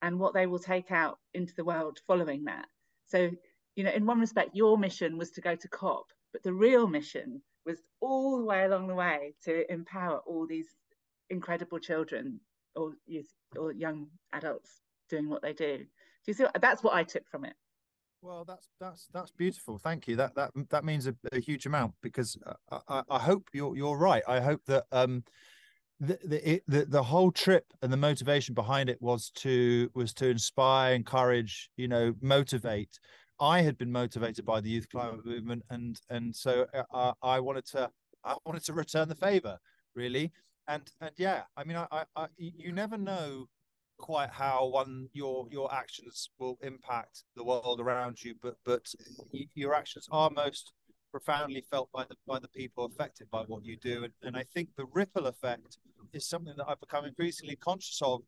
[0.02, 2.66] and what they will take out into the world following that.
[3.06, 3.30] So,
[3.74, 6.86] you know, in one respect, your mission was to go to COP, but the real
[6.86, 10.68] mission was all the way along the way to empower all these
[11.28, 12.40] incredible children
[12.74, 15.78] or youth or young adults doing what they do.
[15.78, 15.86] Do
[16.26, 16.44] you see?
[16.44, 17.54] What, that's what I took from it.
[18.22, 19.78] Well, that's that's that's beautiful.
[19.78, 20.16] Thank you.
[20.16, 22.36] That that that means a, a huge amount because
[22.70, 24.22] I, I, I, hope you're you're right.
[24.28, 25.24] I hope that um
[26.00, 30.12] the the, it, the the whole trip and the motivation behind it was to was
[30.14, 32.98] to inspire, encourage, you know, motivate
[33.40, 37.66] I had been motivated by the youth climate movement, and and so uh, I wanted
[37.66, 37.90] to
[38.24, 39.58] I wanted to return the favor,
[39.94, 40.32] really.
[40.68, 43.46] And and yeah, I mean, I, I, I you never know
[43.98, 48.86] quite how one your your actions will impact the world around you, but but
[49.54, 50.72] your actions are most
[51.10, 54.44] profoundly felt by the by the people affected by what you do, and, and I
[54.54, 55.78] think the ripple effect
[56.12, 58.20] is something that I've become increasingly conscious of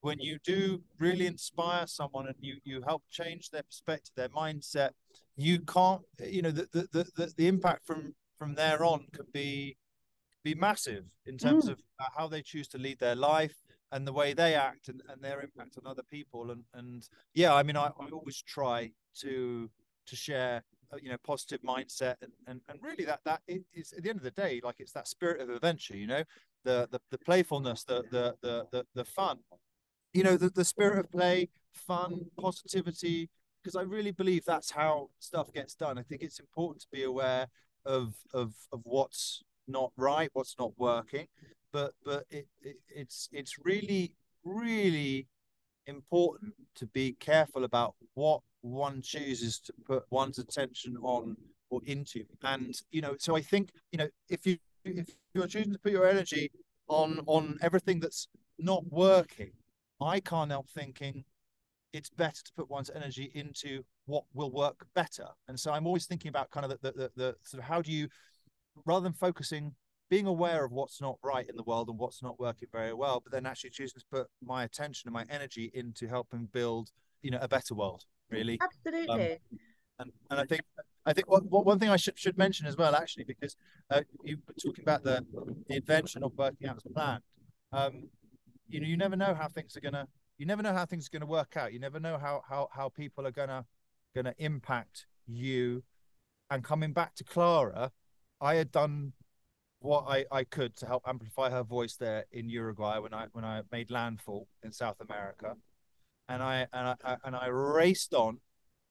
[0.00, 4.90] when you do really inspire someone and you you help change their perspective their mindset
[5.36, 9.76] you can't you know the the the, the impact from from there on can be
[10.44, 11.72] be massive in terms mm.
[11.72, 11.78] of
[12.16, 13.54] how they choose to lead their life
[13.92, 17.54] and the way they act and, and their impact on other people and and yeah
[17.54, 19.68] i mean i, I always try to
[20.06, 24.02] to share uh, you know positive mindset and, and and really that that is at
[24.04, 26.22] the end of the day like it's that spirit of adventure you know
[26.64, 29.38] the the, the playfulness the, the the the the fun
[30.16, 33.28] you know the, the spirit of play fun positivity
[33.62, 35.98] because i really believe that's how stuff gets done.
[35.98, 37.48] I think it's important to be aware
[37.84, 41.26] of of of what's not right what's not working
[41.72, 44.14] but but it, it it's it's really
[44.44, 45.28] really
[45.86, 51.36] important to be careful about what one chooses to put one's attention on
[51.70, 52.24] or into.
[52.42, 55.92] And you know so i think you know if you if you're choosing to put
[55.92, 56.50] your energy
[56.88, 59.52] on on everything that's not working
[60.00, 61.24] I can't help thinking
[61.92, 65.28] it's better to put one's energy into what will work better.
[65.48, 67.80] And so I'm always thinking about kind of the, the, the, the sort of how
[67.80, 68.08] do you,
[68.84, 69.74] rather than focusing,
[70.08, 73.20] being aware of what's not right in the world and what's not working very well,
[73.20, 76.90] but then actually choosing to put my attention and my energy into helping build,
[77.22, 78.04] you know, a better world.
[78.30, 79.32] Really, absolutely.
[79.32, 79.38] Um,
[79.98, 80.62] and and I think
[81.06, 83.56] I think what, what, one thing I should should mention as well, actually, because
[83.90, 85.24] uh, you were talking about the
[85.68, 87.22] the invention of working out as planned.
[87.72, 88.08] Um,
[88.68, 90.06] you know you never know how things are gonna
[90.38, 91.72] you never know how things are to work out.
[91.72, 93.64] You never know how how how people are gonna
[94.14, 95.82] gonna impact you.
[96.50, 97.90] And coming back to Clara,
[98.40, 99.12] I had done
[99.80, 103.44] what I, I could to help amplify her voice there in Uruguay when I when
[103.44, 105.56] I made landfall in South America,
[106.28, 108.38] and I and I and I raced on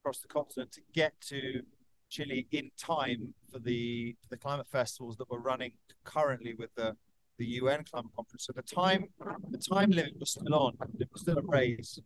[0.02, 1.62] across the continent to get to
[2.08, 5.72] Chile in time for the the climate festivals that were running
[6.04, 6.96] currently with the
[7.38, 8.46] the UN climate conference.
[8.46, 9.06] So the time
[9.50, 10.72] the time limit was still on.
[10.98, 11.98] It was still a race.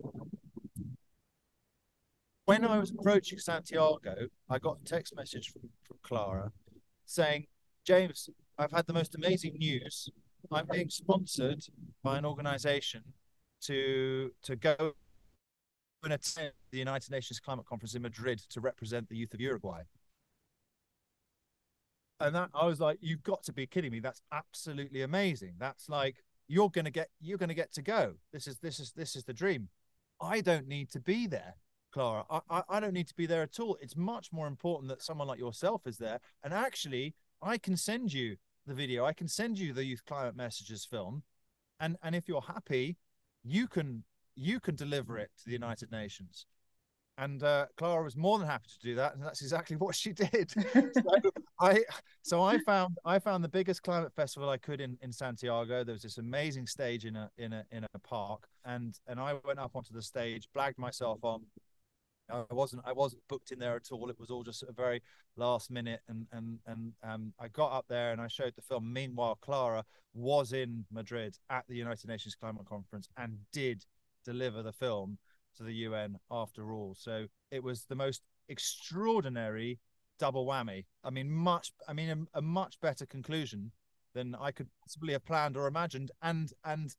[2.47, 6.51] When I was approaching Santiago, I got a text message from, from Clara
[7.07, 7.47] saying,
[7.87, 8.29] James,
[8.59, 10.09] I've had the most amazing news.
[10.51, 11.65] I'm being sponsored
[12.03, 13.03] by an organization
[13.63, 14.95] to to go
[16.03, 19.83] and attend the United Nations Climate Conference in Madrid to represent the youth of Uruguay.
[22.21, 24.01] And that I was like, you've got to be kidding me.
[24.01, 25.55] That's absolutely amazing.
[25.59, 26.17] That's like
[26.49, 28.15] you're gonna get you're gonna get to go.
[28.33, 29.69] This is this is this is the dream.
[30.21, 31.55] I don't need to be there,
[31.93, 32.25] Clara.
[32.29, 33.79] I, I, I don't need to be there at all.
[33.81, 36.21] It's much more important that someone like yourself is there.
[36.45, 39.07] And actually, I can send you the video.
[39.07, 41.23] I can send you the Youth Climate Messages film.
[41.79, 42.99] And and if you're happy,
[43.43, 44.05] you can
[44.35, 46.47] you can deliver it to the United Nations.
[47.21, 50.15] And uh, Clara was more than happy to do that, and that's exactly what she
[50.15, 50.51] did.
[50.73, 51.85] so I
[52.23, 55.85] so I found I found the biggest climate festival I could in, in Santiago.
[55.85, 59.35] There was this amazing stage in a in a in a park, and and I
[59.45, 61.43] went up onto the stage, blagged myself on.
[62.31, 64.09] I wasn't I wasn't booked in there at all.
[64.09, 65.03] It was all just a very
[65.37, 68.91] last minute, and and and um, I got up there and I showed the film.
[68.91, 73.85] Meanwhile, Clara was in Madrid at the United Nations Climate Conference and did
[74.25, 75.19] deliver the film
[75.57, 76.95] to the UN after all.
[76.99, 79.79] So it was the most extraordinary
[80.19, 80.85] double whammy.
[81.03, 81.73] I mean, much.
[81.89, 83.73] I mean, a, a, much better conclusion
[84.15, 86.13] than I could possibly have planned or imagined.
[86.23, 86.95] And and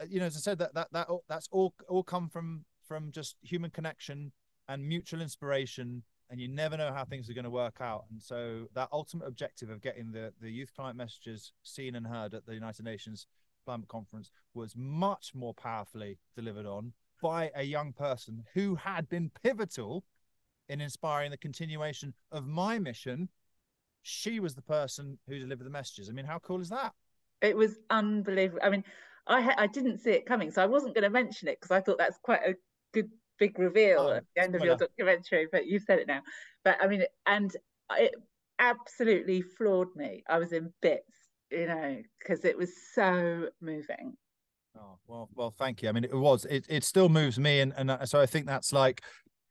[0.00, 3.10] uh, you know, as I said, that that that that's all all come from from
[3.10, 4.32] just human connection
[4.68, 6.02] and mutual inspiration.
[6.30, 8.04] And you never know how things are going to work out.
[8.10, 12.34] And so that ultimate objective of getting the the youth climate messages seen and heard
[12.34, 13.26] at the United Nations
[13.64, 19.30] climate conference was much more powerfully delivered on by a young person who had been
[19.42, 20.04] pivotal
[20.68, 23.28] in inspiring the continuation of my mission.
[24.02, 26.08] She was the person who delivered the messages.
[26.08, 26.92] I mean, how cool is that?
[27.42, 28.60] It was unbelievable.
[28.62, 28.84] I mean,
[29.26, 31.70] I ha- I didn't see it coming, so I wasn't going to mention it because
[31.70, 32.54] I thought that's quite a
[32.92, 35.46] good big reveal oh, at the end of your documentary.
[35.50, 36.22] But you've said it now.
[36.64, 37.54] But I mean, and
[37.96, 38.14] it
[38.58, 40.24] absolutely floored me.
[40.28, 44.16] I was in bits you know, because it was so moving.
[44.78, 45.88] Oh well, well, thank you.
[45.88, 46.44] I mean, it was.
[46.44, 49.02] It it still moves me, and and uh, so I think that's like,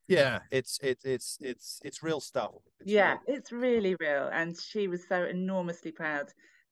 [0.06, 2.52] yeah, it's it's it's it's it's real stuff.
[2.80, 3.36] It's yeah, real.
[3.36, 6.26] it's really real, and she was so enormously proud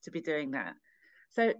[0.04, 0.74] to be doing that.
[1.30, 1.52] So,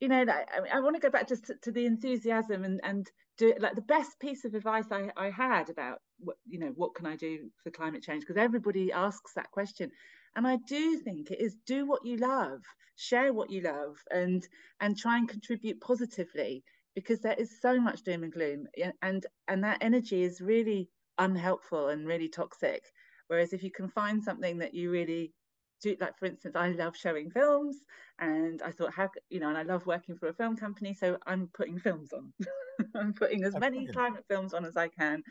[0.00, 3.10] you know, I, I want to go back just to, to the enthusiasm and and
[3.38, 6.94] do like the best piece of advice I I had about what you know what
[6.94, 9.90] can I do for climate change because everybody asks that question
[10.36, 12.60] and i do think it is do what you love
[12.96, 14.46] share what you love and
[14.80, 16.62] and try and contribute positively
[16.94, 18.66] because there is so much doom and gloom
[19.00, 22.82] and and that energy is really unhelpful and really toxic.
[23.28, 25.32] Whereas if you can find something that you really
[25.80, 27.76] do like for instance i love showing films
[28.20, 31.18] and i thought how you know and i love working for a film company so
[31.26, 32.32] i'm putting films on.
[32.94, 35.24] I'm putting as many climate films on as i can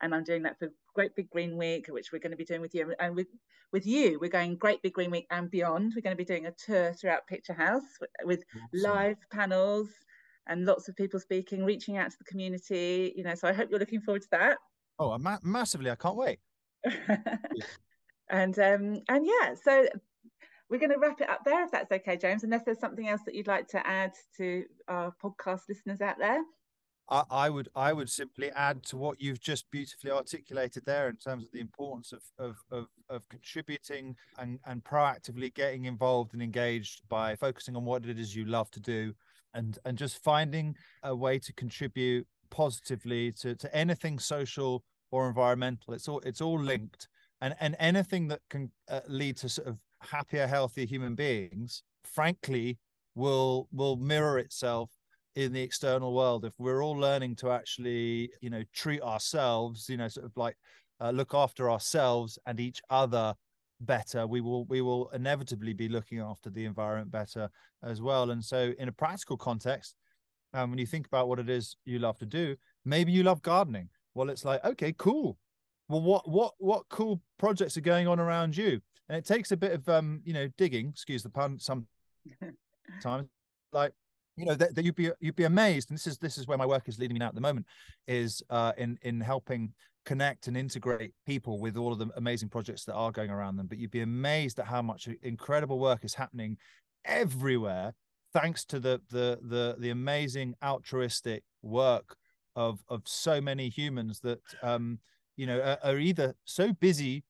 [0.00, 2.60] and I'm doing that for Great Big Green Week, which we're going to be doing
[2.60, 2.94] with you.
[3.00, 3.28] And with
[3.72, 5.92] with you, we're going Great Big Green Week and beyond.
[5.94, 7.82] We're going to be doing a tour throughout Picturehouse
[8.24, 8.90] with, awesome.
[8.90, 9.88] live panels
[10.46, 13.12] and lots of people speaking, reaching out to the community.
[13.16, 14.58] You know, so I hope you're looking forward to that.
[14.98, 15.90] Oh, ma- massively!
[15.90, 16.38] I can't wait.
[18.30, 19.86] and um and yeah, so
[20.70, 22.44] we're going to wrap it up there if that's okay, James.
[22.44, 26.42] Unless there's something else that you'd like to add to our podcast listeners out there.
[27.10, 31.16] I, I, would I would simply add to what you've just beautifully articulated there in
[31.16, 36.42] terms of the importance of of of, of contributing and, and proactively getting involved and
[36.42, 39.14] engaged by focusing on what it is you love to do
[39.54, 45.94] and and just finding a way to contribute positively to, to anything social or environmental.
[45.94, 47.08] It's all it's all linked.
[47.40, 52.78] And and anything that can uh, lead to sort of happier healthier human beings frankly
[53.14, 54.90] will will mirror itself
[55.38, 59.96] in the external world if we're all learning to actually you know treat ourselves you
[59.96, 60.56] know sort of like
[61.00, 63.32] uh, look after ourselves and each other
[63.80, 67.48] better we will we will inevitably be looking after the environment better
[67.84, 68.32] as well.
[68.32, 69.94] And so in a practical context
[70.54, 73.40] um, when you think about what it is you love to do maybe you love
[73.42, 73.88] gardening.
[74.14, 75.38] Well it's like okay cool.
[75.88, 78.80] Well what what what cool projects are going on around you?
[79.08, 81.86] And it takes a bit of um you know digging excuse the pun sometimes
[83.72, 83.92] like
[84.38, 86.58] you know that, that you'd be you'd be amazed and this is this is where
[86.58, 87.66] my work is leading me now at the moment
[88.06, 89.72] is uh in in helping
[90.08, 93.66] connect and integrate people with all of the amazing projects that are going around them.
[93.66, 96.56] But you'd be amazed at how much incredible work is happening
[97.04, 97.92] everywhere
[98.32, 102.16] thanks to the the the the amazing altruistic work
[102.56, 104.98] of of so many humans that um
[105.36, 107.22] you know are, are either so busy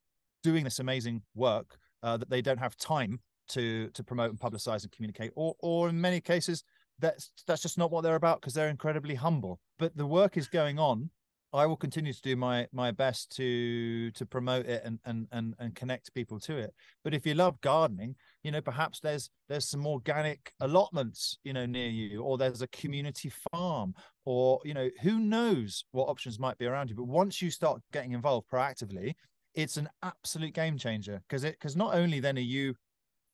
[0.45, 4.83] doing this amazing work uh, that they don't have time to to promote and publicize
[4.85, 6.63] and communicate or or in many cases
[6.99, 9.61] that's that's just not what they're about because they're incredibly humble.
[9.79, 11.11] But the work is going on.
[11.53, 15.55] I will continue to do my my best to to promote it and and and,
[15.59, 16.75] and connect people to it.
[17.05, 21.65] But if you love gardening you know perhaps there's there's some organic allotments you know
[21.65, 23.95] near you or there's a community farm
[24.27, 26.97] or you know who knows what options might be around you.
[26.97, 29.15] But once you start getting involved proactively
[29.55, 32.75] it's an absolute game changer because it because not only then are you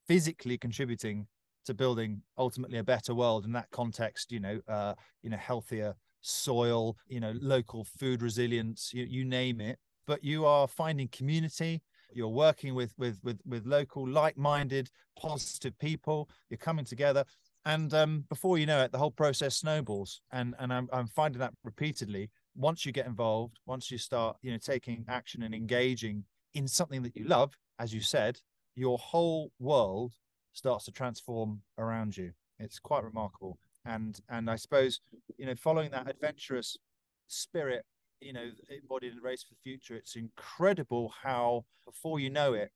[0.07, 1.27] physically contributing
[1.65, 5.95] to building ultimately a better world in that context you know uh you know healthier
[6.25, 9.79] soil you know local food resilience you, you name it.
[10.07, 11.83] But you are finding community.
[12.13, 16.29] You're working with with with with local like-minded positive people.
[16.51, 17.25] You're coming together.
[17.67, 20.21] And um, before you know it the whole process snowballs.
[20.33, 22.31] And and I'm, I'm finding that repeatedly.
[22.57, 27.03] Once you get involved once you start you know taking action and engaging in something
[27.03, 28.39] that you love as you said
[28.77, 30.13] your whole world
[30.55, 32.33] starts to transform around you.
[32.59, 33.59] It's quite remarkable.
[33.85, 35.01] And and I suppose,
[35.37, 36.79] you know, following that adventurous
[37.27, 37.85] spirit,
[38.21, 42.55] you know, embodied in the Race for the Future, it's incredible how before you know
[42.55, 42.71] it,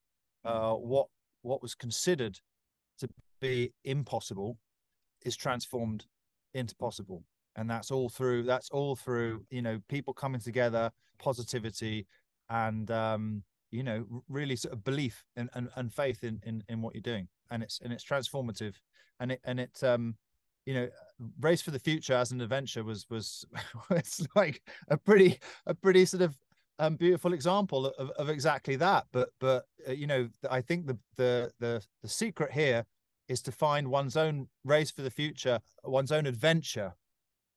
[0.45, 1.07] uh, what
[1.43, 2.39] what was considered
[2.99, 3.09] to
[3.41, 4.59] be impossible
[5.24, 6.05] is transformed
[6.55, 7.24] into possible
[7.59, 12.07] and that's all through that's all through you know people coming together positivity
[12.49, 16.81] and um you know really sort of belief and, and, and faith in, in in
[16.81, 18.74] what you're doing and it's and it's transformative.
[19.20, 20.16] And it and it um
[20.66, 20.88] you know
[21.40, 23.44] race for the future as an adventure was was
[23.90, 26.36] it's like a pretty a pretty sort of
[26.80, 29.07] um, beautiful example of, of exactly that.
[29.12, 32.84] But but uh, you know i think the, the the the secret here
[33.28, 36.94] is to find one's own race for the future one's own adventure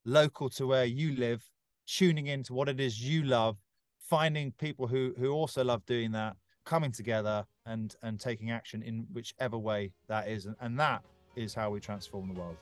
[0.06, 1.44] local to where you live
[1.88, 3.58] tuning into what it is you love
[4.00, 6.36] finding people who who also love doing that
[6.66, 10.46] coming together and and taking action in whichever way that is.
[10.46, 11.04] And, and that
[11.36, 12.58] is how we transform the world.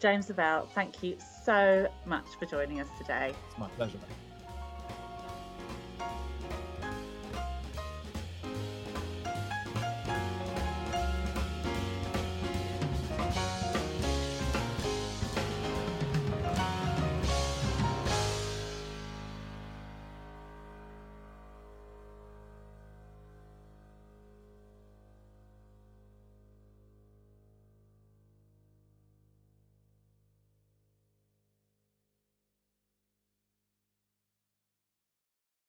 [0.00, 3.34] James Levelle thank you so much for joining us today.
[3.48, 3.98] It's my pleasure